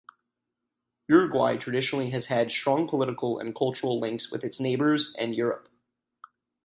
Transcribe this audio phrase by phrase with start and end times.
[1.07, 5.69] Uruguay traditionally has had strong political and cultural links with its neighbours and Europe.